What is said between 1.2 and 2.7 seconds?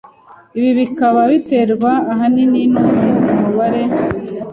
biterwa ahanini